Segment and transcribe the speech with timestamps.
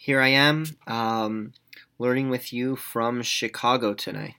[0.00, 1.54] Here I am, um,
[1.98, 4.36] learning with you from Chicago tonight.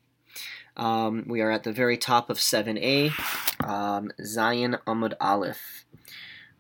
[0.77, 3.09] Um, we are at the very top of 7a,
[3.67, 5.83] um, Zayin Amud Aleph.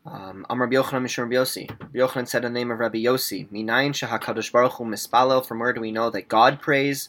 [0.05, 1.69] Um, Amr Yochanan Mishur Yossi.
[1.93, 5.71] Yochanan said in the name of Rabbi Yossi, Minayin Shahakadosh Baruch Hu Mispalel, from where
[5.71, 7.07] do we know that God prays?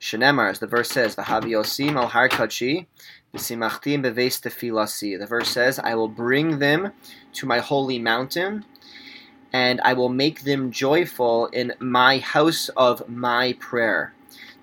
[0.00, 2.86] Shenemar, as the verse says, V'havi Yosim al Har Kachi,
[3.34, 5.18] beves tefilasi.
[5.18, 6.92] The verse says, I will bring them
[7.32, 8.64] to my holy mountain,
[9.52, 14.12] and I will make them joyful in my house of my prayer.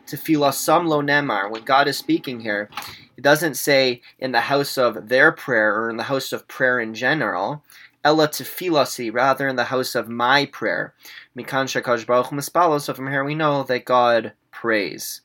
[0.07, 1.49] Tefilasam lo nemar.
[1.49, 2.69] When God is speaking here,
[3.17, 6.79] it doesn't say in the house of their prayer or in the house of prayer
[6.79, 7.63] in general.
[8.03, 10.93] Ella tefilasi, rather in the house of my prayer.
[11.35, 12.79] Mikan shakash baruch mispalo.
[12.79, 15.21] So from here we know that God prays.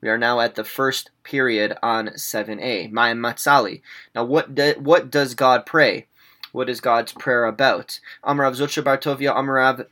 [0.00, 2.90] We are now at the first period on 7a.
[2.90, 3.82] My matzali.
[4.14, 4.48] Now, what
[4.78, 6.06] what does God pray?
[6.52, 7.98] What is God's prayer about?
[8.24, 9.86] Amarav Zutra Bartovia, Amarav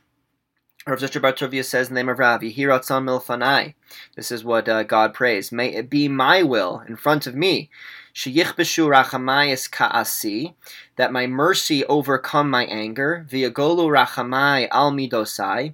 [0.87, 3.75] Rav Zutra Bartovia says in the name of Rav, Yehiratzam milfanai.
[4.15, 5.51] This is what uh, God prays.
[5.51, 7.69] May it be my will in front of me.
[8.15, 10.55] Sheyichbeshu rachamayis ka'asi,
[10.95, 13.27] that my mercy overcome my anger.
[13.29, 15.73] Viagolu rachamai al midosai,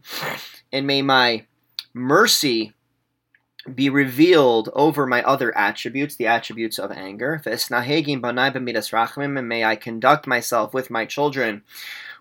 [0.73, 1.45] and may my
[1.93, 2.73] mercy
[3.73, 7.41] be revealed over my other attributes, the attributes of anger.
[7.45, 11.63] And may I conduct myself with my children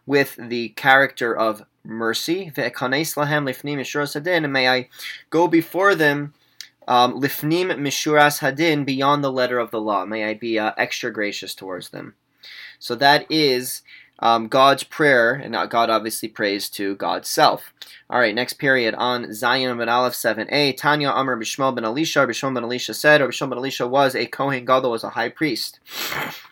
[0.07, 2.53] with the character of mercy.
[2.57, 4.89] And may I
[5.31, 6.35] go before them
[6.89, 10.05] um, lifnim mishuras hadin beyond the letter of the law.
[10.05, 12.15] May I be uh, extra gracious towards them.
[12.79, 13.83] So that is
[14.19, 17.73] um, God's prayer, and God obviously prays to God's self.
[18.09, 20.77] All right, next period on Zayin ben Aleph 7a.
[20.77, 22.21] Tanya Amr Bishmol ben Elisha.
[22.21, 25.29] Bishmol ben Elisha said, or Bishmol ben Elisha was a Kohen Gadol, was a high
[25.29, 25.81] priest.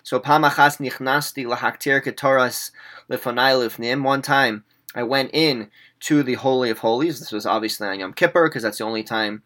[0.03, 2.71] So Pamachas nichnasti lahaktir ketoras
[3.11, 4.03] lifonai lifnim.
[4.03, 5.71] One time I went in
[6.01, 7.19] to the Holy of Holies.
[7.19, 9.43] This was obviously on Yom Kippur, because that's the only time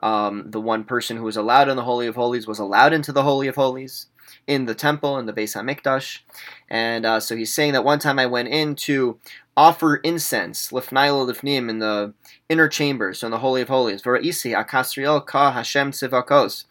[0.00, 3.12] um, the one person who was allowed in the Holy of Holies was allowed into
[3.12, 4.06] the Holy of Holies
[4.46, 6.20] in the temple in the Beis Hamikdash,
[6.68, 9.18] and uh, so he's saying that one time I went in to
[9.56, 12.12] offer incense, lifnailo lifnim, in the
[12.48, 14.02] inner chambers, so in the Holy of Holies.
[14.02, 16.64] V'ra'isi akasriel ka Hashem tzivakos,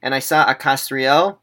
[0.00, 1.38] and I saw akasriel,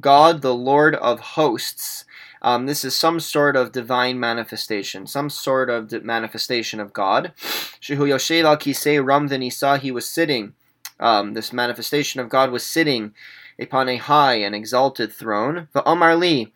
[0.00, 2.04] God, the Lord of hosts.
[2.42, 7.32] Um, this is some sort of divine manifestation, some sort of manifestation of God.
[7.36, 10.54] Shehu Yoshev al Kisei Ramdan, he saw he was sitting.
[10.98, 13.14] Um, this manifestation of God was sitting
[13.60, 15.68] upon a high and exalted throne.
[15.74, 16.52] Va'amar li,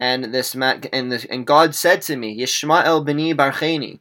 [0.00, 3.98] and this and this, and God said to me, Yishmael beni barcheni,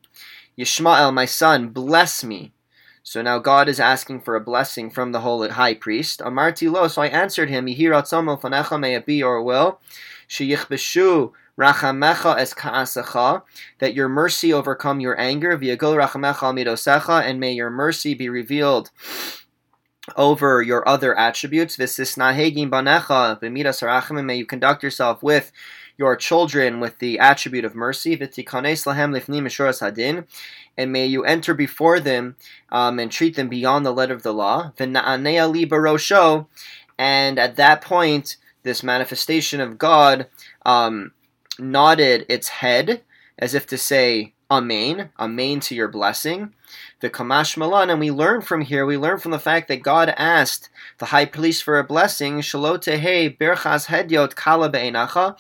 [0.57, 2.53] Yishmael, my son, bless me.
[3.03, 6.19] So now God is asking for a blessing from the holy high priest.
[6.19, 9.79] Amarti lo, so I answered him, Yihiratzom fanecha, may it be your will,
[10.27, 13.43] sheyichbeshu rachamecha es ka'asecha,
[13.79, 18.91] that your mercy overcome your anger, v'yagol rachamecha midosecha, and may your mercy be revealed
[20.16, 21.78] over your other attributes.
[21.78, 21.90] may
[24.35, 25.51] you conduct yourself with
[25.97, 28.13] your children with the attribute of mercy.
[30.79, 32.35] and may you enter before them
[32.69, 34.72] um, and treat them beyond the letter of the law.
[37.00, 40.28] and at that point, this manifestation of God
[40.66, 41.12] um,
[41.59, 43.01] nodded its head
[43.39, 46.53] as if to say, Amen, Amen to your blessing.
[47.01, 50.13] The Kamash Malan, and we learn from here, we learn from the fact that God
[50.15, 50.69] asked
[50.99, 55.37] the high priest for a blessing, Shalotehe Berchas Hedyot Kala Be'enacha.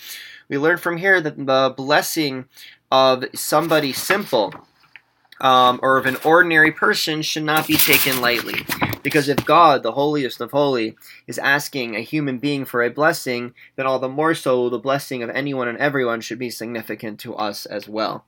[0.49, 2.49] We learn from here that the blessing
[2.91, 4.53] of somebody simple
[5.39, 8.65] um, or of an ordinary person should not be taken lightly.
[9.03, 10.97] Because if God, the holiest of holy,
[11.27, 15.23] is asking a human being for a blessing, then all the more so the blessing
[15.23, 18.25] of anyone and everyone should be significant to us as well.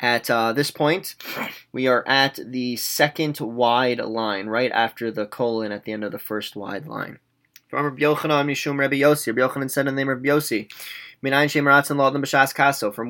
[0.00, 1.14] At uh, this point,
[1.72, 6.12] we are at the second wide line, right after the colon at the end of
[6.12, 7.18] the first wide line.
[7.68, 7.96] From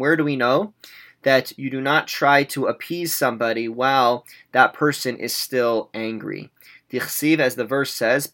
[0.01, 0.75] where do we know
[1.23, 6.51] that you do not try to appease somebody while that person is still angry?
[6.93, 8.27] As the verse says,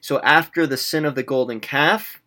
[0.00, 2.20] So after the sin of the golden calf,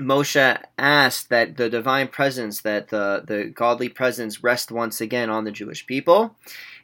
[0.00, 5.44] Moshe asked that the divine presence, that the, the godly presence rest once again on
[5.44, 6.34] the Jewish people.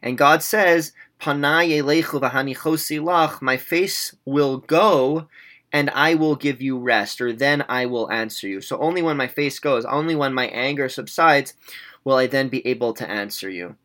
[0.03, 0.93] And God says,
[1.25, 1.65] My
[3.57, 5.29] face will go
[5.73, 8.61] and I will give you rest, or then I will answer you.
[8.61, 11.55] So only when my face goes, only when my anger subsides,
[12.05, 13.77] will I then be able to answer you.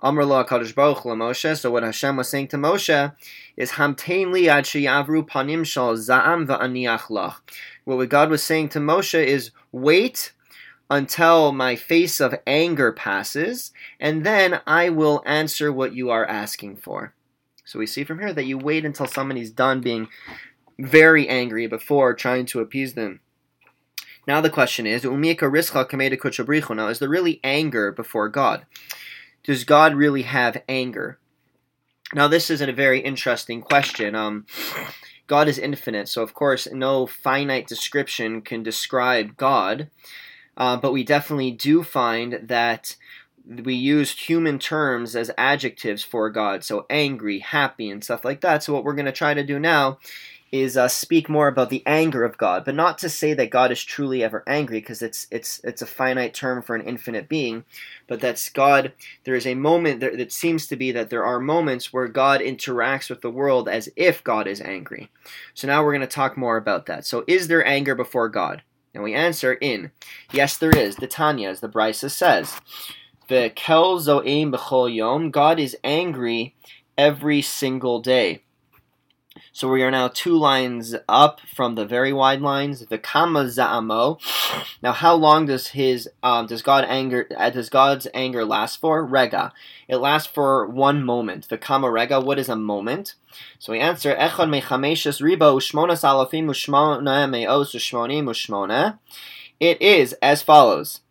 [0.00, 1.56] Amr lo HaKadosh Baruch Moshe.
[1.58, 3.14] So what Hashem was saying to Moshe
[3.56, 7.36] is Hamtein li ad sheyavru panim shal za'am va'aniach lach.
[7.84, 10.32] What God was saying to Moshe is wait
[10.90, 16.76] until my face of anger passes, and then I will answer what you are asking
[16.76, 17.14] for.
[17.64, 20.08] So we see from here that you wait until somebody's done being
[20.78, 23.20] very angry before trying to appease them.
[24.26, 28.66] Now the question is, now is there really anger before God?
[29.42, 31.18] Does God really have anger?
[32.14, 34.14] Now this is a very interesting question.
[34.14, 34.46] Um,
[35.26, 39.88] God is infinite, so of course no finite description can describe God.
[40.56, 42.96] Uh, but we definitely do find that
[43.46, 48.62] we used human terms as adjectives for God, so angry, happy, and stuff like that.
[48.62, 49.98] So what we're going to try to do now
[50.52, 53.72] is uh, speak more about the anger of God, but not to say that God
[53.72, 57.64] is truly ever angry, because it's it's it's a finite term for an infinite being,
[58.06, 58.92] but that's God.
[59.24, 63.08] There is a moment that, seems to be that there are moments where God interacts
[63.08, 65.10] with the world as if God is angry.
[65.54, 67.06] So now we're going to talk more about that.
[67.06, 68.62] So is there anger before God?
[68.94, 69.90] And we answer in
[70.32, 70.96] yes, there is.
[70.96, 72.60] The Tanya, as the Brisa says,
[73.28, 75.30] the kel zo'im b'chol yom.
[75.30, 76.54] God is angry
[76.98, 78.42] every single day.
[79.54, 82.86] So we are now two lines up from the very wide lines.
[82.86, 84.18] The kama za'amo.
[84.82, 89.04] Now, how long does his um, does God anger uh, does God's anger last for?
[89.04, 89.52] Rega.
[89.88, 91.50] It lasts for one moment.
[91.50, 92.18] The kama rega.
[92.18, 93.14] What is a moment?
[93.58, 98.98] So we answer echad mechameshes riba ushmonas alafim ushmona me'os ushmonim ushmona.
[99.60, 101.02] It is as follows.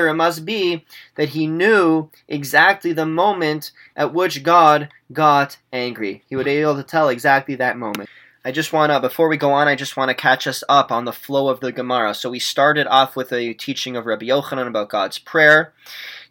[0.08, 0.84] it must be
[1.16, 6.22] that he knew exactly the moment at which God got angry.
[6.28, 8.08] He would be able to tell exactly that moment.
[8.44, 10.92] I just want to, before we go on, I just want to catch us up
[10.92, 12.14] on the flow of the Gemara.
[12.14, 15.72] So we started off with a teaching of Rabbi Yochanan about God's prayer.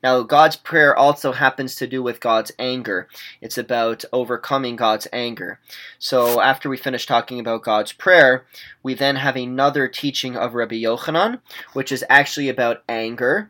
[0.06, 3.08] Now, God's prayer also happens to do with God's anger.
[3.42, 5.60] It's about overcoming God's anger.
[5.98, 8.46] So, after we finish talking about God's prayer,
[8.84, 11.40] we then have another teaching of Rabbi Yochanan,
[11.74, 13.50] which is actually about anger.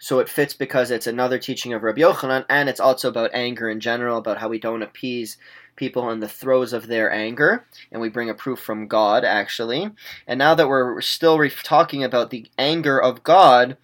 [0.00, 3.70] So it fits because it's another teaching of Rabbi Yochanan, and it's also about anger
[3.70, 5.38] in general, about how we don't appease
[5.76, 9.90] people in the throes of their anger, and we bring a proof from God, actually.
[10.26, 13.76] And now that we're still re- talking about the anger of God,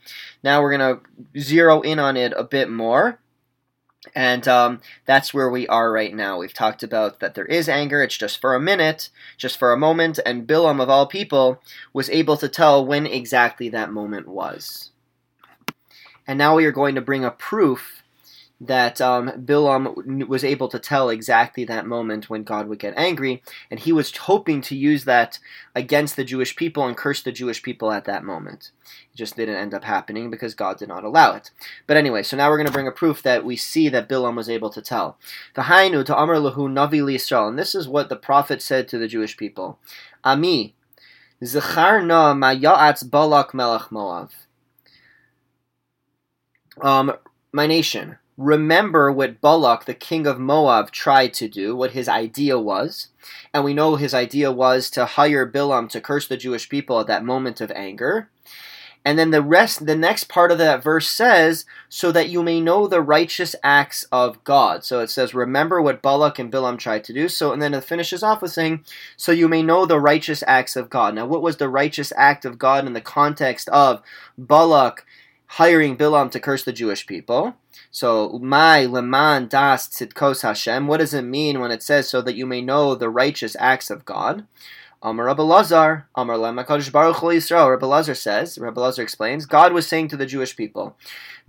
[0.42, 3.18] now we're going to zero in on it a bit more.
[4.14, 6.38] And um, that's where we are right now.
[6.38, 9.78] We've talked about that there is anger, it's just for a minute, just for a
[9.78, 14.90] moment, and Bilam, of all people, was able to tell when exactly that moment was.
[16.26, 18.01] And now we are going to bring a proof
[18.66, 23.42] that um, Bilam was able to tell exactly that moment when God would get angry,
[23.70, 25.40] and he was hoping to use that
[25.74, 28.70] against the Jewish people and curse the Jewish people at that moment.
[29.12, 31.50] It just didn't end up happening because God did not allow it.
[31.88, 34.36] But anyway, so now we're going to bring a proof that we see that Bilam
[34.36, 35.18] was able to tell.
[35.54, 38.98] The V'hainu to Amr lahu Navi Yisrael, and this is what the prophet said to
[38.98, 39.80] the Jewish people:
[40.22, 40.76] Ami,
[41.42, 44.30] zechar na ma'yatz Balak melech Moav.
[46.80, 47.14] Um,
[47.52, 52.58] my nation, remember what Balak, the king of Moab, tried to do, what his idea
[52.58, 53.08] was.
[53.52, 57.06] And we know his idea was to hire Bilam to curse the Jewish people at
[57.06, 58.28] that moment of anger.
[59.04, 62.60] And then the rest, the next part of that verse says, so that you may
[62.60, 64.84] know the righteous acts of God.
[64.84, 67.28] So it says, remember what Balak and Bilam tried to do.
[67.28, 68.84] So, and then it finishes off with saying,
[69.16, 71.16] so you may know the righteous acts of God.
[71.16, 74.02] Now, what was the righteous act of God in the context of
[74.38, 75.04] Balak
[75.56, 77.54] hiring Bilam to curse the Jewish people?
[77.90, 80.86] So, my leman das tzidkos Hashem.
[80.86, 83.90] What does it mean when it says so that you may know the righteous acts
[83.90, 84.46] of God?
[85.02, 87.70] Amar Rabbi Lazar, Amar Lemakadosh Baruch Yisrael.
[87.70, 90.96] Rabbi Lazar says, Rabbi Lazar explains, God was saying to the Jewish people,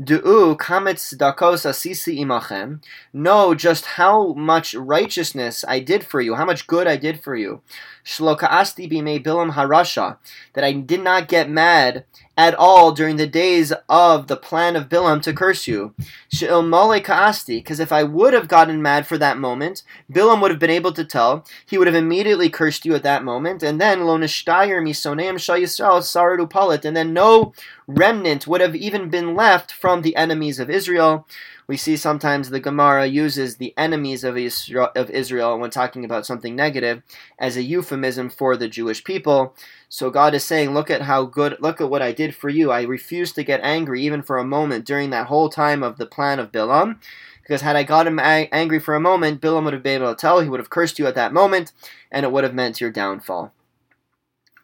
[0.03, 2.83] Du'u kametz dakos asisi imachem.
[3.13, 7.35] Know just how much righteousness I did for you, how much good I did for
[7.35, 7.61] you.
[8.03, 10.17] Shloka asti bimei bilam harasha.
[10.53, 12.05] That I did not get mad
[12.35, 15.93] at all during the days of the plan of Bilam to curse you.
[16.29, 20.59] She'ilmale ka'asti, because if I would have gotten mad for that moment, Bilam would have
[20.59, 24.05] been able to tell, he would have immediately cursed you at that moment, and then
[24.05, 27.53] lo nishtayer misoneim shal Yisrael palit, and then no
[27.87, 31.27] remnant would have even been left from the enemies of Israel.
[31.67, 36.25] We see sometimes the Gemara uses the enemies of Israel, of Israel when talking about
[36.25, 37.01] something negative
[37.39, 39.55] as a euphemism for the Jewish people.
[39.87, 42.71] So God is saying, look at how good, look at what I did for you.
[42.71, 46.05] I refused to get angry even for a moment during that whole time of the
[46.05, 46.99] plan of Bilam.
[47.41, 50.19] Because had I got him angry for a moment, Bilam would have been able to
[50.19, 51.73] tell, he would have cursed you at that moment,
[52.09, 53.53] and it would have meant your downfall.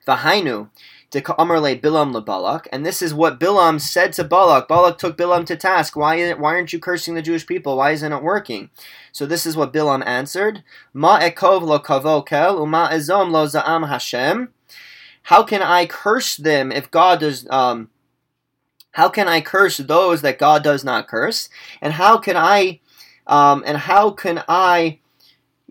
[0.10, 0.70] Vahainu,
[1.12, 4.68] de Amarle Bilam leBalak, and this is what Bilam said to Balak.
[4.68, 5.96] Balak took Bilam to task.
[5.96, 7.78] Why, why aren't you cursing the Jewish people?
[7.78, 8.70] Why isn't it working?
[9.12, 10.64] So this is what Bilam answered:
[10.94, 14.50] Ma ekov lo kavokel uma ezom lo zaam Hashem.
[15.24, 17.48] How can I curse them if God does?
[17.50, 17.90] Um,
[18.92, 21.50] how can I curse those that God does not curse?
[21.82, 22.80] And how can I?
[23.28, 25.00] Um, and how can I?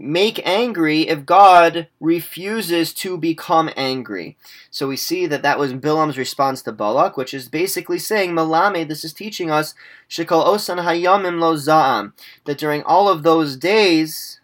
[0.00, 4.36] Make angry if God refuses to become angry.
[4.70, 8.86] So we see that that was Bilam's response to Balak, which is basically saying, Malame,
[8.86, 9.74] this is teaching us,
[10.08, 12.12] Shikol Osan Hayamim Lo Za'am,
[12.44, 14.38] that during all of those days,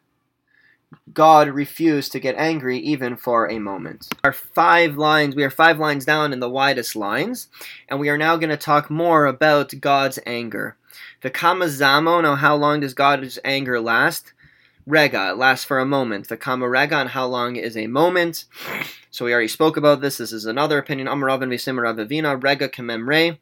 [1.12, 4.08] God refused to get angry even for a moment.
[4.24, 7.48] Our five lines, we are five lines down in the widest lines,
[7.88, 10.76] and we are now going to talk more about God's anger.
[11.22, 14.33] The Kamazamo, now how long does God's anger last?
[14.86, 16.28] Rega, it lasts for a moment.
[16.28, 18.44] The Kama Rega how long is a moment.
[19.10, 20.18] So we already spoke about this.
[20.18, 21.08] This is another opinion.
[21.08, 23.38] Amaravin Visim Ravavina, Rega Kamemre.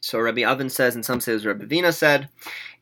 [0.00, 2.28] So Rabbi Oven says, and some say Rabbi Vina said,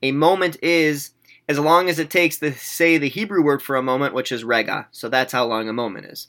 [0.02, 1.10] a moment is
[1.48, 4.44] as long as it takes to say the Hebrew word for a moment, which is
[4.44, 4.86] rega.
[4.92, 6.28] So that's how long a moment is.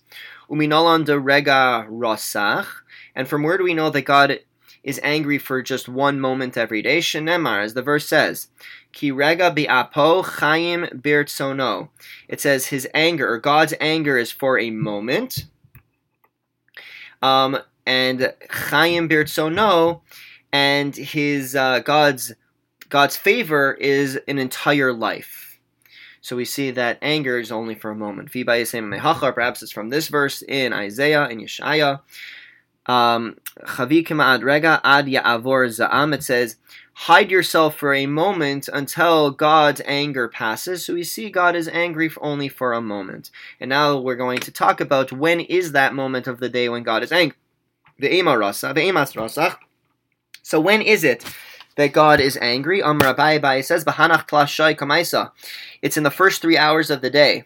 [0.50, 2.65] Uminolan de rega rosach.
[3.13, 4.39] And from where do we know that God
[4.83, 7.00] is angry for just one moment every day?
[7.00, 8.47] Shenemar, as the verse says,
[8.91, 11.89] Ki rega bi'apo chayim birtsono.
[12.27, 15.45] It says his anger, or God's anger, is for a moment.
[17.21, 20.01] Um, and chayim birtsono,
[20.51, 22.33] and his uh, God's
[22.89, 25.59] God's favor is an entire life.
[26.21, 28.31] So we see that anger is only for a moment.
[28.31, 32.01] Perhaps it's from this verse in Isaiah and Yeshaya.
[32.88, 33.67] Um, it
[36.23, 36.55] says,
[36.93, 40.85] hide yourself for a moment until God's anger passes.
[40.85, 43.29] So we see God is angry only for a moment.
[43.59, 46.83] And now we're going to talk about when is that moment of the day when
[46.83, 47.38] God is angry.
[50.43, 51.23] So when is it
[51.75, 52.81] that God is angry?
[52.81, 53.85] Amr Abaye says.
[55.81, 57.45] It's in the first three hours of the day.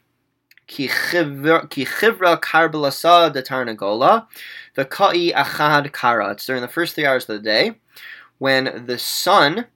[0.67, 4.27] Ki chivra karbalasa de tarnagola,
[4.75, 6.31] the ka'i achad kara.
[6.31, 7.75] It's during the first three hours of the day
[8.37, 9.67] when the sun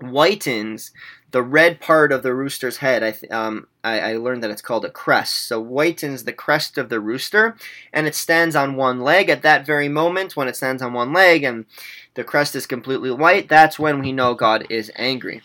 [0.00, 0.90] whitens
[1.30, 3.02] the red part of the rooster's head.
[3.02, 5.46] I, th- um, I, I, learned that it's called a crest.
[5.46, 7.56] So whitens the crest of the rooster,
[7.92, 9.28] and it stands on one leg.
[9.28, 11.66] At that very moment, when it stands on one leg and
[12.14, 15.42] the crest is completely white, that's when we know God is angry.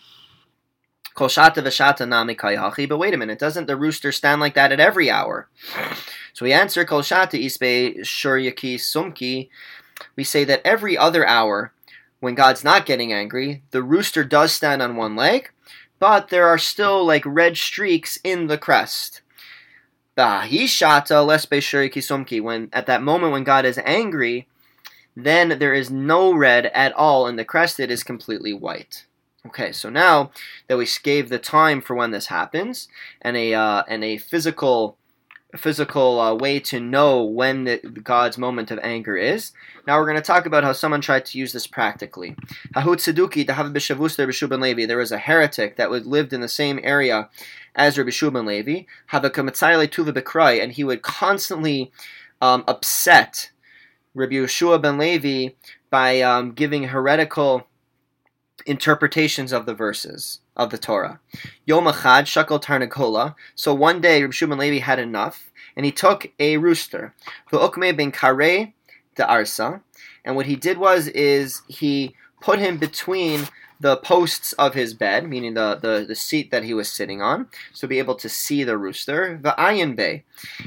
[1.14, 5.48] But wait a minute, doesn't the rooster stand like that at every hour?
[6.32, 9.48] So we answer Kol isbe shuryaki sumki.
[10.16, 11.72] We say that every other hour
[12.20, 15.50] when God's not getting angry, the rooster does stand on one leg,
[15.98, 19.22] but there are still like red streaks in the crest.
[20.16, 22.42] Bahishata lesbe shuryaki sumki.
[22.42, 24.46] When at that moment when God is angry,
[25.16, 29.06] then there is no red at all in the crest, it is completely white.
[29.46, 30.30] Okay, so now
[30.68, 32.88] that we gave the time for when this happens
[33.22, 34.98] and a uh, and a physical
[35.56, 39.52] physical uh, way to know when the, God's moment of anger is.
[39.86, 42.36] Now we're going to talk about how someone tried to use this practically.
[42.74, 43.10] There was
[45.12, 47.28] a heretic that would, lived in the same area
[47.74, 48.84] as Rabbi Shubin Levi.
[50.60, 51.92] And he would constantly
[52.40, 53.50] um, upset
[54.14, 55.54] Rabbi Yehoshua ben Levi
[55.90, 57.66] by um, giving heretical
[58.70, 61.18] interpretations of the verses of the Torah.
[61.66, 63.34] Yom Achad Shakal Tarnagola.
[63.54, 67.14] So one day Shimon Levi had enough, and he took a rooster,
[67.52, 68.72] Ukme ben Kare
[69.16, 69.80] de Arsa,
[70.24, 73.48] and what he did was is he put him between
[73.80, 77.48] the posts of his bed, meaning the, the, the seat that he was sitting on,
[77.72, 80.22] so be able to see the rooster, the ayin bay.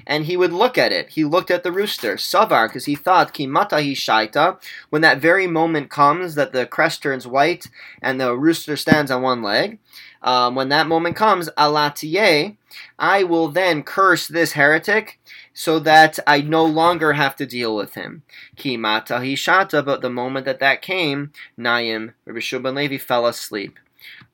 [0.08, 1.10] And he would look at it.
[1.10, 5.46] He looked at the rooster, savar, because he thought, ki matahi shaita, when that very
[5.46, 7.67] moment comes that the crest turns white
[8.01, 9.77] and the rooster stands on one leg,
[10.24, 12.55] um, when that moment comes, alatiye,
[12.98, 15.20] I will then curse this heretic
[15.53, 18.24] so that I no longer have to deal with him.
[18.55, 23.79] Ki mata hishata, but the moment that that came, Nayim, Rabbi Shubban Levi fell asleep.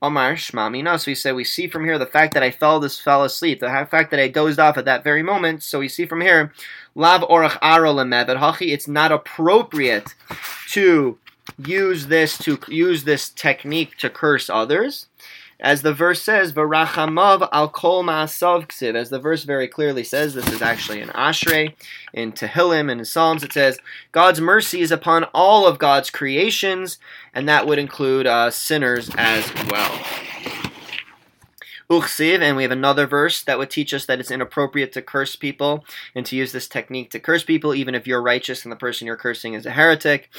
[0.01, 0.99] Omar Shmamina.
[0.99, 3.59] So we say we see from here the fact that I fell this fell asleep,
[3.59, 5.61] the fact that I dozed off at that very moment.
[5.63, 6.53] So we see from here,
[6.95, 7.93] Lav orach aro
[8.37, 8.71] hachi.
[8.71, 10.15] It's not appropriate
[10.69, 11.17] to
[11.57, 15.07] use this to use this technique to curse others.
[15.61, 18.95] As the verse says, Varachamav al kol ma'asav ksiv.
[18.95, 21.73] As the verse very clearly says, this is actually an Ashrei
[22.13, 23.43] in Tehillim and in Psalms.
[23.43, 23.77] It says,
[24.13, 26.97] God's mercy is upon all of God's creations,
[27.33, 29.99] and that would include uh, sinners as well.
[31.89, 35.35] Uchsiv, and we have another verse that would teach us that it's inappropriate to curse
[35.35, 38.75] people and to use this technique to curse people, even if you're righteous and the
[38.75, 40.29] person you're cursing is a heretic.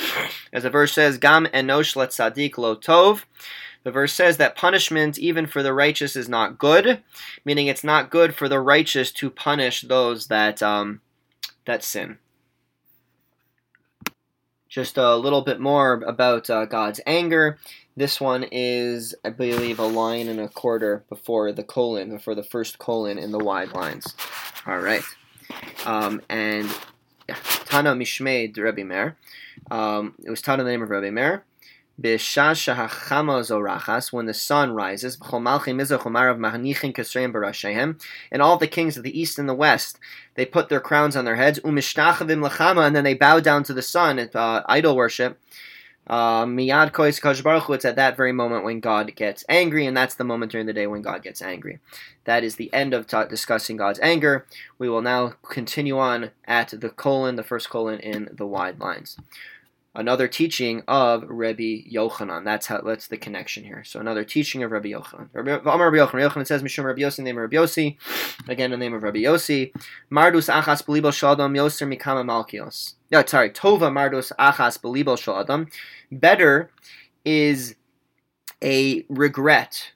[0.52, 3.24] As the verse says, Gam enosh let sadik lo tov.
[3.82, 7.02] The verse says that punishment, even for the righteous, is not good,
[7.44, 11.00] meaning it's not good for the righteous to punish those that um,
[11.64, 12.18] that sin.
[14.68, 17.58] Just a little bit more about uh, God's anger.
[17.96, 22.44] This one is, I believe, a line and a quarter before the colon, before the
[22.44, 24.14] first colon in the wide lines.
[24.66, 25.02] All right.
[25.84, 26.68] Um, and
[27.26, 29.16] Tana Mishmei Rebbe Meir.
[29.70, 31.44] Um, it was taught in the name of Rebbe Meir
[32.02, 32.16] when
[34.26, 35.46] the sun rises, and
[38.42, 39.98] all the kings of the east and the west,
[40.34, 44.18] they put their crowns on their heads, and then they bow down to the sun
[44.18, 45.38] at uh, idol worship.
[46.06, 50.52] Uh, miyad It's at that very moment when God gets angry, and that's the moment
[50.52, 51.80] during the day when God gets angry.
[52.24, 54.46] That is the end of ta- discussing God's anger.
[54.78, 59.18] We will now continue on at the colon, the first colon in the wide lines
[59.94, 62.44] another teaching of Rabbi Yochanan.
[62.44, 63.82] That's how that's the connection here.
[63.84, 65.28] So another teaching of Rabbi Yochanan.
[65.32, 66.30] Rabbi, Yochanan.
[66.30, 67.96] Yochanan says Mishum Rabbi Yossi, name of Rabbi Yossi.
[68.48, 69.72] Again, the name of Rabbi Yossi.
[70.10, 72.94] Mardus achas belibo shadam yoser mikama malkios.
[73.10, 73.50] Yeah, sorry.
[73.50, 75.70] Tova mardus achas belibo shadam.
[76.12, 76.70] Better
[77.24, 77.74] is
[78.62, 79.92] a regret,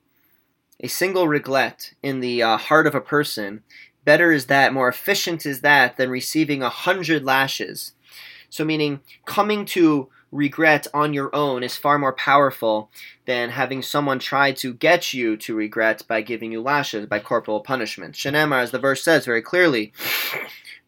[0.80, 3.62] a single regret in the uh, heart of a person.
[4.04, 7.92] Better is that, more efficient is that than receiving a hundred lashes
[8.50, 12.90] so, meaning coming to regret on your own is far more powerful
[13.24, 17.60] than having someone try to get you to regret by giving you lashes, by corporal
[17.60, 18.14] punishment.
[18.14, 19.92] Shenemar, as the verse says very clearly,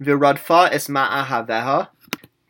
[0.01, 1.89] Viradfa es ma'ahaveha.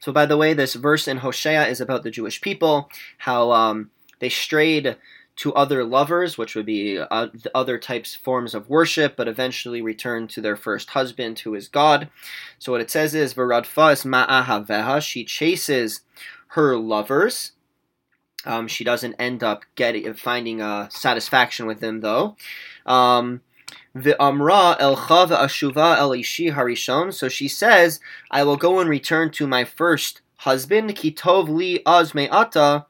[0.00, 2.88] So, by the way, this verse in Hosea is about the Jewish people,
[3.18, 4.96] how um, they strayed
[5.36, 10.26] to other lovers, which would be uh, other types forms of worship, but eventually return
[10.28, 12.08] to their first husband, who is God.
[12.58, 15.02] So what it says is Varadfa is ma'ahaveha.
[15.02, 16.00] She chases
[16.48, 17.52] her lovers.
[18.46, 22.36] Um, she doesn't end up getting finding a satisfaction with them though.
[22.86, 23.42] Um,
[23.94, 27.12] the Amra el Chav Ashuva el Ishi Harishon.
[27.12, 27.98] So she says,
[28.30, 32.86] I will go and return to my first husband, Kitov li az ata,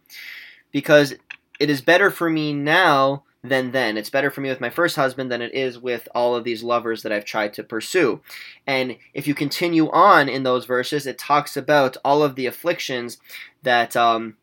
[0.72, 1.14] because
[1.59, 3.97] it is better for me now than then.
[3.97, 6.62] It's better for me with my first husband than it is with all of these
[6.62, 8.21] lovers that I've tried to pursue.
[8.66, 13.19] And if you continue on in those verses, it talks about all of the afflictions
[13.62, 14.37] that um,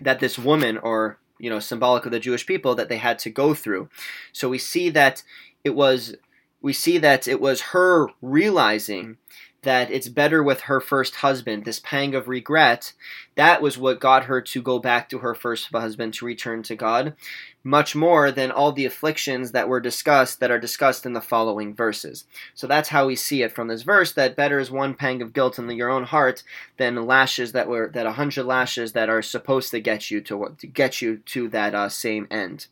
[0.00, 3.30] that this woman, or you know, symbolic of the Jewish people, that they had to
[3.30, 3.88] go through.
[4.32, 5.22] So we see that
[5.64, 6.16] it was
[6.60, 9.18] we see that it was her realizing
[9.62, 12.92] that it's better with her first husband, this pang of regret,
[13.36, 16.74] that was what got her to go back to her first husband to return to
[16.74, 17.14] God,
[17.62, 21.74] much more than all the afflictions that were discussed that are discussed in the following
[21.74, 22.24] verses.
[22.54, 25.32] So that's how we see it from this verse that better is one pang of
[25.32, 26.42] guilt in your own heart
[26.76, 30.56] than lashes that were that a hundred lashes that are supposed to get you to,
[30.58, 32.66] to get you to that uh, same end.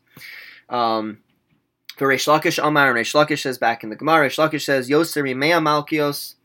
[0.69, 1.19] Um,
[1.95, 5.35] For Reish Lakish and Reish Lakish says back in the Gemara, Reish Lakish says, Yoseri
[5.35, 6.35] Mea Malkios,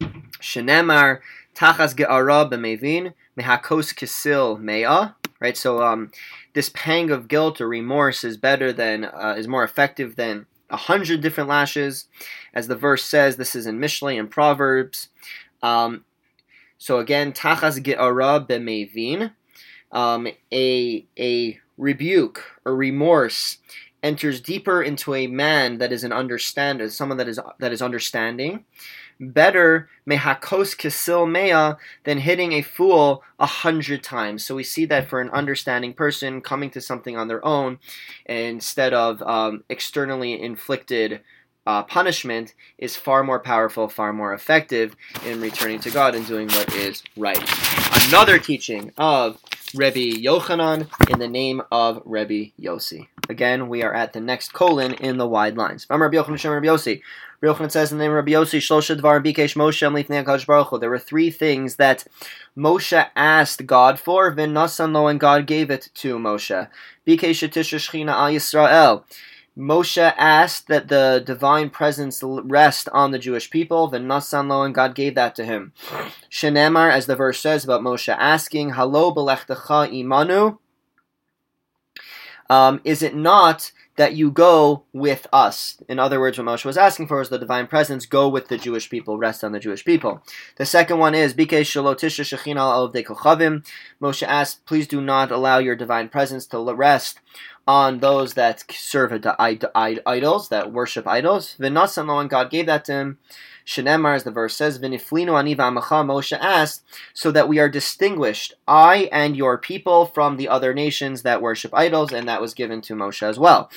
[0.00, 1.20] Shenemar,
[1.54, 5.14] Tachas Ge'ara b'mevin, Mehakos Kisil Mea.
[5.40, 6.10] Right, so um,
[6.54, 10.76] this pang of guilt or remorse is better than, uh, is more effective than a
[10.76, 12.06] hundred different lashes.
[12.54, 15.08] As the verse says, this is in Mishlei and Proverbs.
[15.62, 16.04] Um,
[16.78, 19.32] so again, Tachas Ge'ara b'mevin,
[19.92, 23.58] um, a, a rebuke or remorse
[24.02, 28.64] enters deeper into a man that is an understander, someone that is that is understanding.
[29.20, 34.44] Better mehakos kisil mea than hitting a fool a hundred times.
[34.44, 37.78] So we see that for an understanding person coming to something on their own,
[38.26, 41.20] instead of um, externally inflicted
[41.66, 46.48] uh, punishment, is far more powerful, far more effective in returning to God and doing
[46.48, 47.38] what is right.
[48.08, 49.38] Another teaching of
[49.74, 53.08] Rebbe Yochanan in the name of Rebbe Yossi.
[53.28, 55.86] Again, we are at the next colon in the wide lines.
[57.44, 57.52] There
[60.90, 62.06] were three things that
[62.56, 66.68] Moshe asked God for, and God gave it to Moshe.
[69.56, 74.74] Moshe asked that the divine presence rest on the Jewish people, then Nasan Lo and
[74.74, 75.72] God gave that to him.
[76.30, 80.58] Shenemar, as the verse says about Moshe asking, Halo belechtecha imanu,
[82.50, 85.82] um, is it not that you go with us?
[85.88, 88.58] In other words, what Moshe was asking for was the divine presence, go with the
[88.58, 90.22] Jewish people, rest on the Jewish people.
[90.56, 92.96] The second one is, Moshe
[94.26, 97.20] asked, please do not allow your divine presence to rest
[97.66, 101.56] on those that serve idols, that worship idols.
[101.58, 103.18] V'nasan and God gave that to him.
[103.66, 109.08] Shenemar, as the verse says, V'niflinu ani Moshe asked, so that we are distinguished, I
[109.10, 112.94] and your people, from the other nations that worship idols, and that was given to
[112.94, 113.70] Moshe as well.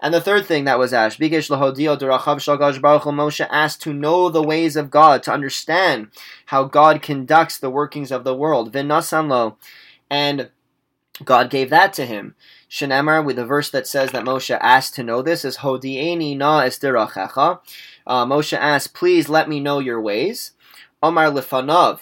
[0.00, 5.22] And the third thing that was asked, Moshe asked to know the ways of God,
[5.24, 6.08] to understand
[6.46, 8.72] how God conducts the workings of the world.
[8.72, 9.56] V'nasanlo,
[10.08, 10.50] and
[11.24, 12.36] God gave that to him.
[12.74, 16.62] Shenemar, with the verse that says that Moshe asked to know this, is Hodieni na
[16.62, 17.60] estirachecha.
[18.04, 20.50] Uh, Moshe asked, please let me know your ways.
[21.00, 22.00] Omar lefanav.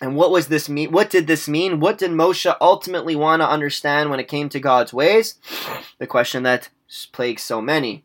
[0.00, 0.92] And what was this mean?
[0.92, 1.80] What did this mean?
[1.80, 5.40] What did Moshe ultimately want to understand when it came to God's ways?
[5.98, 6.68] The question that
[7.10, 8.04] plagues so many.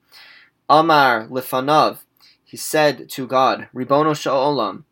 [0.67, 1.99] Omar lefanav.
[2.43, 4.85] He said to God, Ribono sha'olam,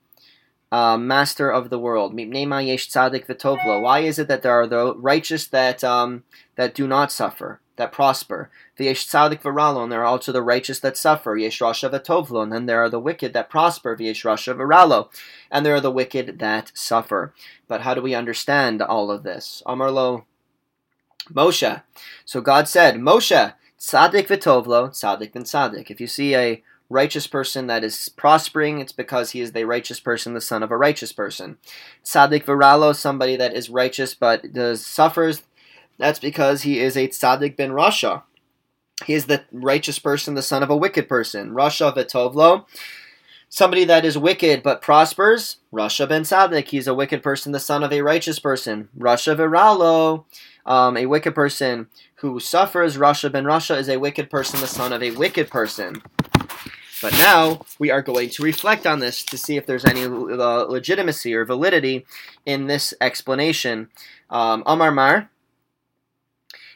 [0.72, 2.14] uh, master of the world.
[2.14, 6.24] Why is it that there are the righteous that um,
[6.56, 8.50] that do not suffer, that prosper?
[8.78, 11.38] V'yesh tzadik v'ralo, and there are also the righteous that suffer.
[11.38, 13.96] Yesh v'tovlo, and then there are the wicked that prosper.
[13.96, 15.10] Rasha v'ralo,
[15.50, 17.34] and there are the wicked that suffer.
[17.68, 19.64] But how do we understand all of this?
[19.66, 20.26] Amarlo,
[21.32, 21.82] Moshe.
[22.26, 25.90] So God said, Moshe, tzadik v'tovlo, tzadik v'tzadik.
[25.90, 30.00] If you see a righteous person that is prospering, it's because he is the righteous
[30.00, 31.58] person, the son of a righteous person.
[32.04, 35.44] Tzaddik viralo, somebody that is righteous but does, suffers,
[35.98, 38.24] that's because he is a tzaddik ben Rasha.
[39.06, 41.52] He is the righteous person, the son of a wicked person.
[41.52, 42.66] Rasha v'tovlo,
[43.50, 45.58] somebody that is wicked but prospers.
[45.74, 48.90] Rasha ben tzaddik, he's a wicked person, the son of a righteous person.
[48.98, 50.26] Rasha viralo,
[50.66, 52.98] um, a wicked person who suffers.
[52.98, 56.02] Rasha ben Rasha is a wicked person, the son of a wicked person.
[57.02, 60.66] But now we are going to reflect on this to see if there's any uh,
[60.66, 62.06] legitimacy or validity
[62.46, 63.90] in this explanation.
[64.30, 65.30] Um, Amar Mar.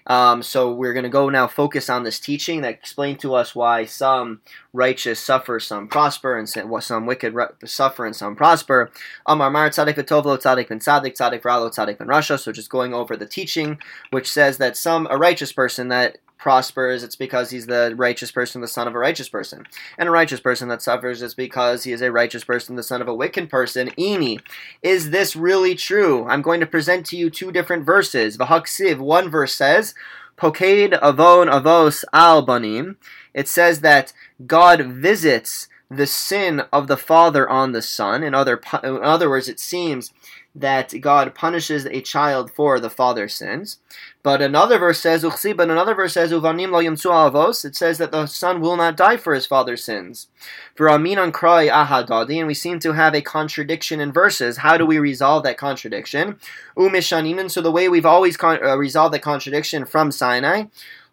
[0.08, 3.54] Um, so we're going to go now focus on this teaching that explained to us
[3.54, 4.42] why some
[4.74, 8.92] righteous suffer, some prosper, and some wicked suffer and some prosper.
[9.28, 12.40] Amar Mar Tzadik V'Tovlo Tzadik Ben Tzadik Tzadik Ralo Tzadik Ben Rasha.
[12.40, 13.78] So just going over the teaching,
[14.10, 18.62] which says that some a righteous person that prospers, it's because he's the righteous person,
[18.62, 19.66] the son of a righteous person.
[19.98, 23.02] And a righteous person that suffers is because he is a righteous person, the son
[23.02, 23.92] of a wicked person.
[23.92, 24.42] Ini,
[24.82, 26.26] is this really true?
[26.28, 28.38] I'm going to present to you two different verses.
[28.38, 29.94] Vahaksiv, one verse says,
[30.36, 32.98] Poked avon avos al banim.
[33.36, 34.12] It says that
[34.48, 38.24] God visits the sin of the father on the son.
[38.24, 40.12] In other, in other words, it seems
[40.54, 43.80] that God punishes a child for the father's sins.
[44.22, 47.50] But another verse says, but another verse says, Uvanim lo.
[47.50, 50.28] It says that the son will not die for his father's sins.
[50.76, 54.58] For aminan krai ahadadi, and we seem to have a contradiction in verses.
[54.58, 56.38] How do we resolve that contradiction?
[56.76, 57.50] Umishanimin.
[57.50, 60.66] So the way we've always con- uh, resolved the contradiction from Sinai.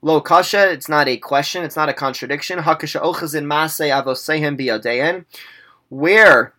[0.02, 2.60] Lo kasha, it's not a question, it's not a contradiction.
[2.60, 5.24] Hakasha ochazin masei avosehem biyadein.
[5.88, 6.54] Where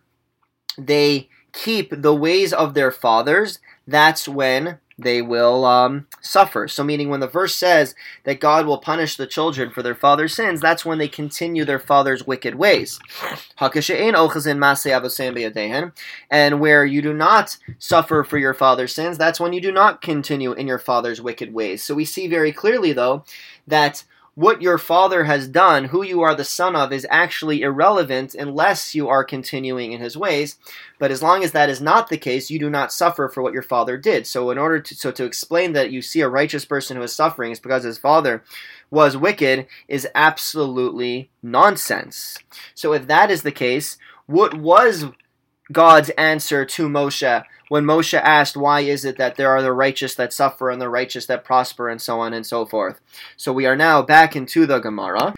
[0.78, 6.68] they keep the ways of their fathers, that's when they will um, suffer.
[6.68, 10.34] So, meaning when the verse says that God will punish the children for their father's
[10.34, 12.98] sins, that's when they continue their father's wicked ways.
[16.30, 20.02] And where you do not suffer for your father's sins, that's when you do not
[20.02, 21.82] continue in your father's wicked ways.
[21.82, 23.24] So, we see very clearly, though,
[23.66, 28.34] that what your father has done, who you are the son of, is actually irrelevant
[28.34, 30.56] unless you are continuing in his ways.
[30.98, 33.52] But as long as that is not the case, you do not suffer for what
[33.52, 34.26] your father did.
[34.26, 37.14] So in order to so to explain that you see a righteous person who is
[37.14, 38.42] suffering is because his father
[38.90, 42.38] was wicked is absolutely nonsense.
[42.74, 45.06] So if that is the case, what was
[45.72, 50.14] God's answer to Moshe when Moshe asked, Why is it that there are the righteous
[50.16, 53.00] that suffer and the righteous that prosper, and so on and so forth?
[53.36, 55.34] So we are now back into the Gemara,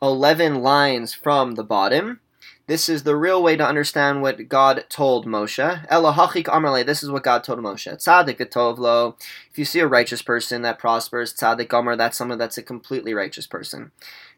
[0.00, 2.20] 11 lines from the bottom.
[2.66, 5.86] This is the real way to understand what God told Moshe.
[5.88, 7.92] Elahachik Amarle, this is what God told Moshe.
[7.92, 9.16] Tzadik Tovlo.
[9.50, 13.12] If you see a righteous person that prospers, Tzadik Amar, that's someone that's a completely
[13.12, 13.92] righteous person.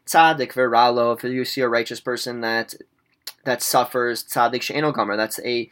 [0.05, 2.73] Tzadik Viralo, if you see a righteous person that
[3.43, 5.17] that suffers tzaddik she'eno gomer.
[5.17, 5.69] That's a,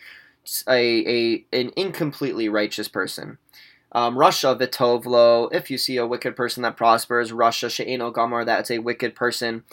[0.68, 0.76] a,
[1.08, 3.38] a an incompletely righteous person.
[3.92, 5.50] Um, Rasha vitovlo.
[5.54, 8.44] If you see a wicked person that prospers, Rasha she'eno gomer.
[8.44, 9.64] That's a wicked person,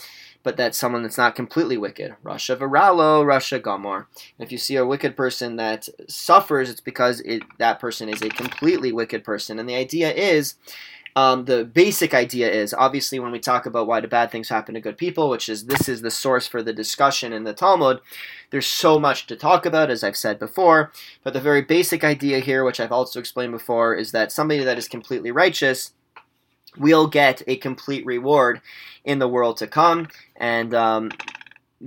[0.44, 2.14] but that's someone that's not completely wicked.
[2.24, 4.06] Rasha viralo, Rasha gomer.
[4.38, 8.28] If you see a wicked person that suffers, it's because it, that person is a
[8.28, 9.58] completely wicked person.
[9.58, 10.54] And the idea is
[11.14, 14.74] um, the basic idea is obviously when we talk about why do bad things happen
[14.74, 18.00] to good people, which is this is the source for the discussion in the Talmud.
[18.50, 22.40] There's so much to talk about, as I've said before, but the very basic idea
[22.40, 25.92] here, which I've also explained before, is that somebody that is completely righteous
[26.78, 28.62] will get a complete reward
[29.04, 31.10] in the world to come, and um,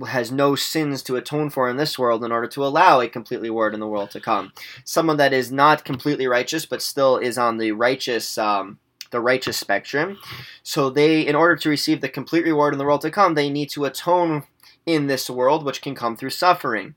[0.06, 3.40] has no sins to atone for in this world in order to allow a complete
[3.40, 4.52] reward in the world to come.
[4.84, 8.78] Someone that is not completely righteous but still is on the righteous um,
[9.10, 10.18] the righteous spectrum.
[10.62, 13.50] So they, in order to receive the complete reward in the world to come, they
[13.50, 14.44] need to atone
[14.84, 16.94] in this world, which can come through suffering.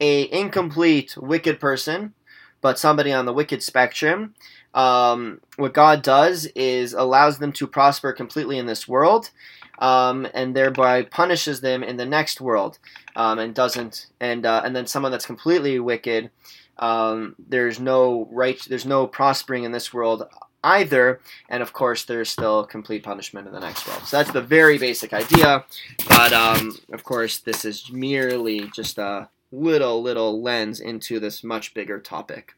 [0.00, 2.14] A incomplete wicked person,
[2.60, 4.34] but somebody on the wicked spectrum,
[4.74, 9.30] um, what God does is allows them to prosper completely in this world,
[9.78, 12.78] um, and thereby punishes them in the next world,
[13.16, 16.30] um, and doesn't, and uh, and then someone that's completely wicked,
[16.78, 20.24] um, there's no right, there's no prospering in this world
[20.62, 21.20] either.
[21.48, 24.04] And of course, there's still complete punishment in the next world.
[24.04, 25.64] So that's the very basic idea.
[26.08, 31.74] But um, of course, this is merely just a little, little lens into this much
[31.74, 32.54] bigger topic.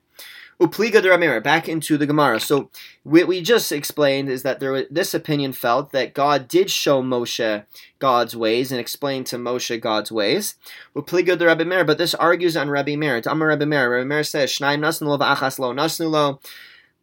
[0.61, 2.39] Upliga de Ramira, back into the Gemara.
[2.39, 2.69] So
[3.03, 7.65] what we just explained is that there this opinion felt that God did show Moshe
[7.99, 10.57] God's ways and explain to Moshe God's ways.
[10.95, 13.23] Upliga de Rabbi Meir, but this argues on Rabbi Meir.
[13.25, 13.91] Amar Rabbi Meir.
[13.91, 16.41] Rabbi Meir says, Shnaim nasnu lo v'achas lo nasnu lo.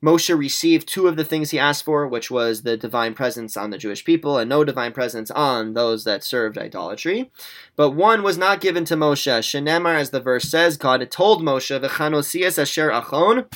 [0.04, 3.72] Moshe received two of the things he asked for, which was the divine presence on
[3.72, 7.32] the Jewish people and no divine presence on those that served idolatry.
[7.76, 9.40] But one was not given to Moshe.
[9.40, 13.48] Shenemar, as the verse says, God told Moshe, V'chanosias asher achon,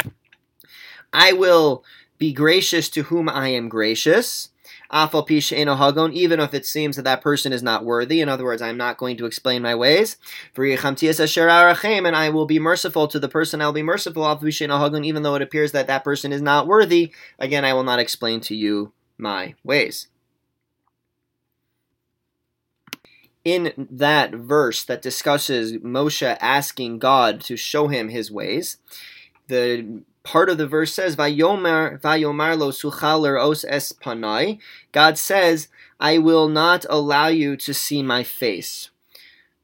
[1.13, 1.83] I will
[2.17, 4.50] be gracious to whom I am gracious
[4.91, 8.21] even if it seems that that person is not worthy.
[8.21, 10.17] In other words, I'm not going to explain my ways.
[10.57, 14.39] And I will be merciful to the person I will be merciful,
[15.03, 17.11] even though it appears that that person is not worthy.
[17.39, 20.07] Again, I will not explain to you my ways.
[23.43, 28.77] in that verse that discusses Moshe asking God to show him his ways,
[29.47, 34.59] the part of the verse says, Vayomer, Vayomar lo suchaler os es panai.
[34.91, 35.67] God says,
[35.99, 38.89] I will not allow you to see my face.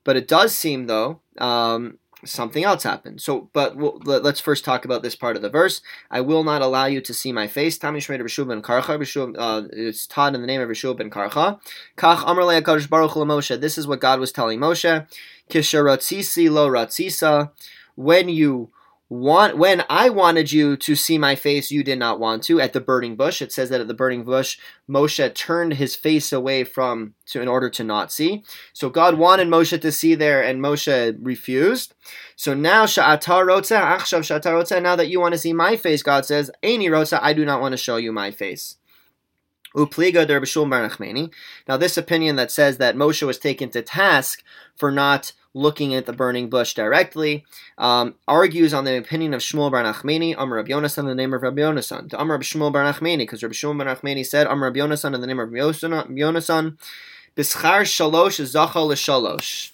[0.04, 3.22] But it does seem, though, um, something else happened.
[3.22, 5.82] So, but let's first talk about this part of the verse.
[6.10, 7.78] I will not allow you to see my face.
[7.78, 9.36] Tami.
[9.38, 11.60] Uh, it's taught in the name of Rishub ben Karcha.
[11.98, 13.60] Kach Baruch Moshe.
[13.60, 15.08] This is what God was telling Moshe.
[15.50, 17.52] Kisharatzisi lo ratzisa.
[17.96, 18.70] When you
[19.10, 22.60] want when I wanted you to see my face, you did not want to.
[22.60, 24.58] At the burning bush, it says that at the burning bush,
[24.90, 28.44] Moshe turned his face away from to in order to not see.
[28.74, 31.94] So God wanted Moshe to see there, and Moshe refused.
[32.36, 34.82] So now sha'ata rotza, achshav sha'atarotza.
[34.82, 37.62] Now that you want to see my face, God says, "Any rotza, I do not
[37.62, 38.76] want to show you my face."
[39.76, 41.32] Upliga
[41.68, 44.42] Now, this opinion that says that Moshe was taken to task
[44.76, 47.46] for not looking at the burning bush directly,
[47.78, 51.34] um, argues on the opinion of Shmuel bar Nachmani, Amr Rabbi Yonasan, in the name
[51.34, 52.10] of Rabbi Yonasan.
[52.10, 55.22] To Amr Shmuel bar Nachmani, because Rabbi Shmuel bar Nachmani said, Amr Rabbi Yonasan, in
[55.22, 56.78] the name of Rabbi Yonasan,
[57.36, 59.72] Bischar Shalosh Zachal Shalosh.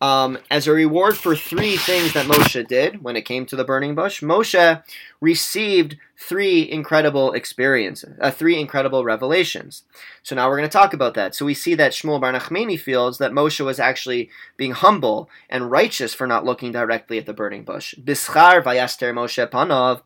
[0.00, 3.64] Um, as a reward for three things that Moshe did when it came to the
[3.64, 4.82] burning bush, Moshe
[5.20, 9.84] received three incredible experiences, uh, three incredible revelations.
[10.22, 11.34] So now we're going to talk about that.
[11.34, 15.70] So we see that Shmuel Bar Nachmani feels that Moshe was actually being humble and
[15.70, 17.94] righteous for not looking directly at the burning bush.
[17.94, 20.02] Bischar vayaster Moshe panov,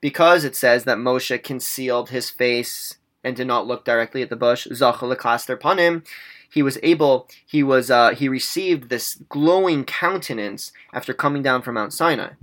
[0.00, 4.36] because it says that Moshe concealed his face and did not look directly at the
[4.36, 4.66] bush.
[4.68, 5.16] Zachal
[5.58, 6.04] panim
[6.54, 11.74] he was able, he was, uh, he received this glowing countenance after coming down from
[11.74, 12.34] Mount Sinai.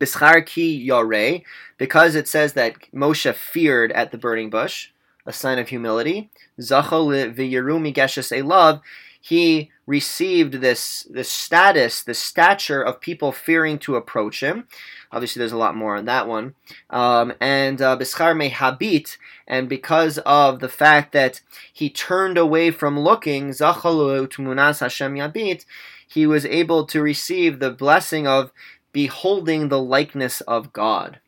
[0.00, 1.42] Bischar ki yare,
[1.78, 4.88] because it says that Moshe feared at the burning bush,
[5.24, 6.30] a sign of humility.
[6.58, 8.80] Zachal v'yerumi geshes
[9.20, 14.66] he received this this status, the stature of people fearing to approach him.
[15.12, 16.54] Obviously, there's a lot more on that one.
[16.88, 21.40] Um, and uh, Bischar me habit, and because of the fact that
[21.72, 25.64] he turned away from looking, Zachalu Tumunas Hashem Yabit,
[26.06, 28.52] he was able to receive the blessing of
[28.92, 31.20] beholding the likeness of God.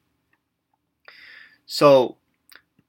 [1.66, 2.16] So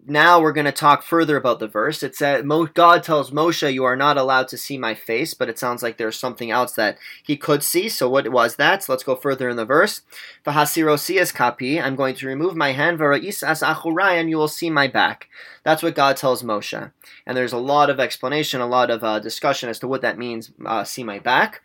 [0.06, 2.04] now we're going to talk further about the verse.
[2.04, 5.60] It says God tells Moshe, "You are not allowed to see my face," but it
[5.60, 7.89] sounds like there's something else that he could see.
[7.89, 8.84] So what was that?
[8.84, 10.02] So let's go further in the verse.
[10.46, 13.00] V'hasirosias kapi, I'm going to remove my hand.
[13.00, 15.30] V'ra'is as achurai, and you will see my back.
[15.63, 16.92] That's what God tells Moshe.
[17.26, 20.18] And there's a lot of explanation, a lot of uh, discussion as to what that
[20.18, 20.52] means.
[20.66, 21.62] Uh, see my back.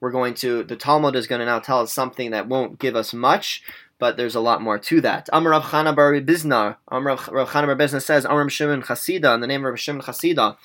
[0.00, 2.96] We're going to the Talmud is going to now tell us something that won't give
[2.96, 3.62] us much,
[4.02, 5.28] but there's a lot more to that.
[5.32, 9.40] Amr Rav Chana Bar Bizna, Amr Rav Chana Bar Bizna says, Amr Shimon Chasida, in
[9.40, 10.56] the name of Rav Shimon Chasida,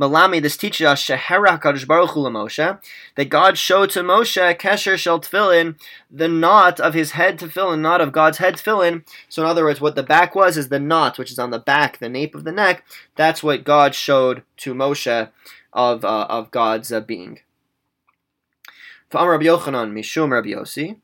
[0.00, 2.80] Malami, this teaches us, Shehera Kadosh Baruch Hu Moshe,
[3.16, 5.78] that God showed to Moshe, Kesher Shel Tefillin,
[6.10, 9.04] the knot of his head tefillin, not of God's head tefillin.
[9.28, 11.58] So in other words, what the back was is the knot, which is on the
[11.58, 12.82] back, the nape of the neck.
[13.14, 15.28] That's what God showed to Moshe
[15.74, 17.40] of, uh, of God's uh, being.
[19.10, 20.96] For Rabbi Yochanan, Mishum Rabbi Yossi,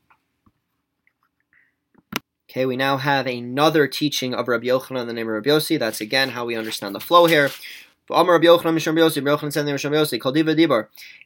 [2.52, 5.78] Okay, we now have another teaching of Rabbi Yochanan in the name of Rabbi Yossi.
[5.78, 7.48] That's again how we understand the flow here.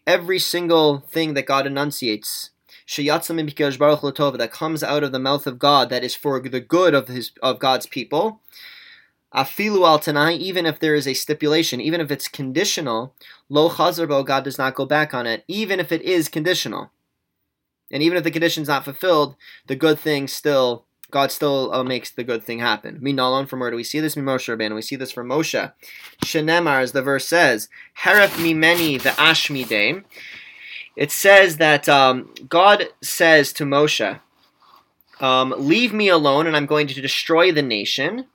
[0.06, 2.50] Every single thing that God enunciates,
[2.96, 7.32] that comes out of the mouth of God, that is for the good of his
[7.42, 8.40] of God's people.
[9.34, 13.16] Even if there is a stipulation, even if it's conditional,
[13.48, 13.68] lo
[14.22, 16.92] God does not go back on it, even if it is conditional.
[17.90, 19.34] And even if the condition is not fulfilled,
[19.66, 23.00] the good thing still God still uh, makes the good thing happen.
[23.00, 24.14] Minalon, from where do we see this?
[24.14, 24.74] Moshe Rabbeinu.
[24.74, 25.72] We see this from Moshe.
[26.24, 27.68] Shenemar, as the verse says,
[28.00, 30.04] Heref mimeni the ashmidem.
[30.96, 34.20] It says that um, God says to Moshe,
[35.20, 38.26] um, "Leave me alone, and I'm going to destroy the nation."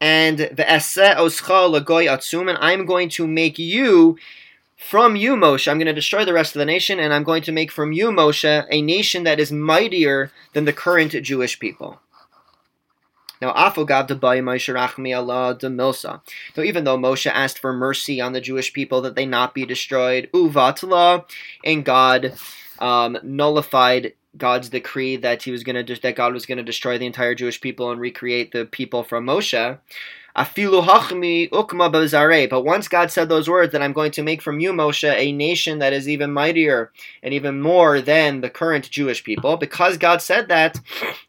[0.00, 4.18] And the oscha lagoy atzum, and I'm going to make you
[4.88, 7.42] from you, Moshe, I'm going to destroy the rest of the nation, and I'm going
[7.42, 12.00] to make from you, Moshe, a nation that is mightier than the current Jewish people.
[13.40, 16.20] Now, Afogav Allah de Milsa.
[16.54, 19.66] So even though Moshe asked for mercy on the Jewish people that they not be
[19.66, 21.24] destroyed, Uvatla,
[21.64, 22.34] and God
[22.78, 26.98] um, nullified God's decree that he was going to that God was going to destroy
[26.98, 29.78] the entire Jewish people and recreate the people from Moshe.
[30.36, 32.48] Afilu hachmi ukma bazare.
[32.48, 35.32] But once God said those words, that I'm going to make from you, Moshe, a
[35.32, 36.90] nation that is even mightier
[37.22, 39.56] and even more than the current Jewish people.
[39.56, 40.80] Because God said that,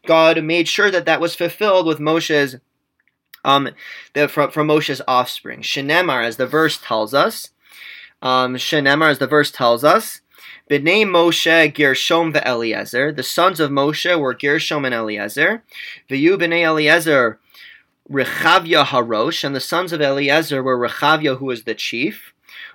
[0.06, 2.56] God made sure that that was fulfilled with Moshe's
[3.44, 3.68] um,
[4.14, 5.60] the, from, from Moshe's offspring.
[5.60, 7.50] Shenemar, as the verse tells us,
[8.22, 10.22] um, Shenemar, as the verse tells us,
[10.70, 13.14] B'nai Moshe, Gershom ve'Eliezer.
[13.14, 15.62] The sons of Moshe were Gershom and Eliezer.
[16.08, 17.38] V'yu b'nai Eliezer
[18.10, 22.34] Rechavia Harosh, and the sons of Eliezer were Rechavia, who was the chief.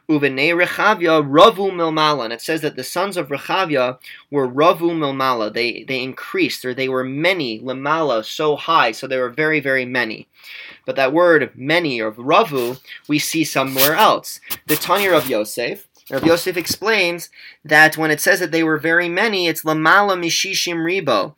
[0.10, 4.00] Uvene Rechavia Ravu Milmala, and it says that the sons of Rechavia
[4.32, 5.54] were Ravu Milmala.
[5.54, 9.86] They they increased, or they were many Limala, so high, so they were very very
[9.86, 10.28] many.
[10.86, 14.40] But that word many of Ravu we see somewhere else.
[14.66, 15.88] The Tanya of Yosef.
[16.10, 17.30] Rav Yosef explains
[17.64, 21.36] that when it says that they were very many, it's Lamala Mishishim Ribo.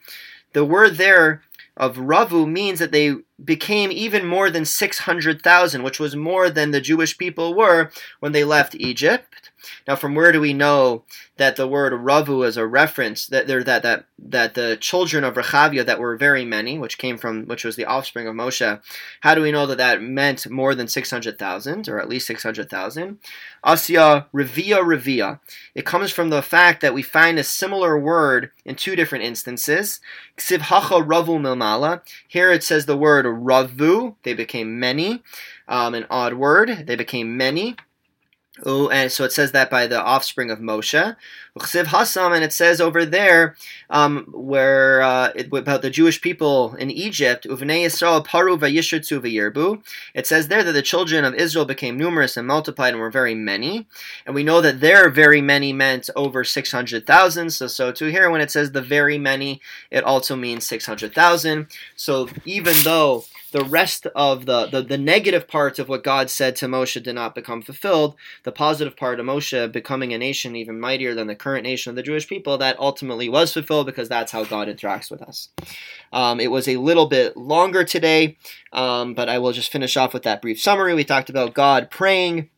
[0.54, 1.41] The word there
[1.82, 6.80] of Ravu means that they became even more than 600,000, which was more than the
[6.80, 9.40] Jewish people were when they left Egypt.
[9.88, 11.04] Now, from where do we know
[11.38, 15.36] that the word Ravu is a reference that there that that that the children of
[15.36, 18.82] Rechavia that were very many, which came from which was the offspring of Moshe?
[19.21, 22.27] How do we know that that meant more than six hundred thousand or at least
[22.27, 23.19] six hundred thousand?
[23.65, 25.40] Asya Revia Revia.
[25.75, 30.00] It comes from the fact that we find a similar word in two different instances.
[30.38, 32.02] Ksiv Hacha Ravu Milmala.
[32.27, 34.15] Here it says the word Ravu.
[34.23, 35.23] They became many.
[35.67, 36.85] Um, an odd word.
[36.88, 37.75] They became many.
[38.63, 41.15] Oh, and so it says that by the offspring of Moshe.
[41.53, 43.55] And it says over there
[43.89, 47.45] um, where uh, it, about the Jewish people in Egypt.
[47.49, 47.59] It
[50.27, 53.85] says there that the children of Israel became numerous and multiplied and were very many,
[54.25, 57.49] and we know that there very many meant over six hundred thousand.
[57.49, 59.59] So so to here when it says the very many,
[59.89, 61.67] it also means six hundred thousand.
[61.95, 66.56] So even though the rest of the, the, the negative parts of what God said
[66.58, 70.79] to Moshe did not become fulfilled, the positive part of Moshe becoming a nation even
[70.79, 74.31] mightier than the current nation of the Jewish people, that ultimately was fulfilled because that's
[74.31, 75.49] how God interacts with us.
[76.13, 78.37] Um, it was a little bit longer today,
[78.73, 80.93] um, but I will just finish off with that brief summary.
[80.93, 82.49] We talked about God praying.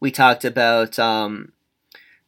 [0.00, 1.52] We talked about um,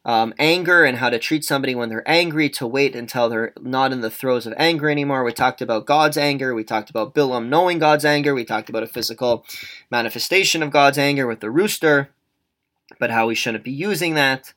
[0.03, 3.91] um, anger and how to treat somebody when they're angry, to wait until they're not
[3.91, 5.23] in the throes of anger anymore.
[5.23, 6.55] We talked about God's anger.
[6.55, 8.33] We talked about Bilam knowing God's anger.
[8.33, 9.45] We talked about a physical
[9.91, 12.09] manifestation of God's anger with the rooster,
[12.99, 14.53] but how we shouldn't be using that.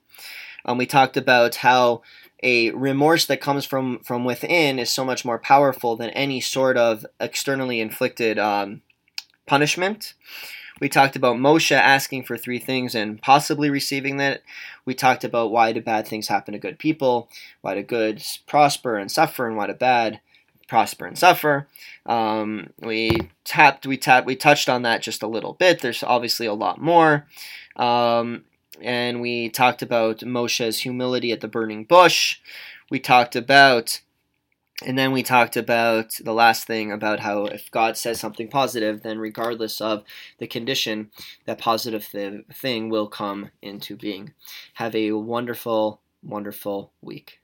[0.65, 2.01] Um, we talked about how
[2.41, 6.75] a remorse that comes from from within is so much more powerful than any sort
[6.75, 8.81] of externally inflicted um,
[9.45, 10.15] punishment.
[10.81, 14.41] We talked about Moshe asking for three things and possibly receiving that.
[14.83, 17.29] We talked about why do bad things happen to good people,
[17.61, 20.19] why do good prosper and suffer, and why do bad
[20.67, 21.67] prosper and suffer.
[22.05, 25.79] Um, we tapped, we tapped, we touched on that just a little bit.
[25.79, 27.25] There's obviously a lot more.
[27.75, 28.43] Um,
[28.81, 32.39] and we talked about Moshe's humility at the burning bush.
[32.89, 34.01] We talked about
[34.83, 39.03] and then we talked about the last thing about how if God says something positive,
[39.03, 40.03] then regardless of
[40.37, 41.11] the condition,
[41.45, 44.33] that positive th- thing will come into being.
[44.73, 47.39] Have a wonderful, wonderful week.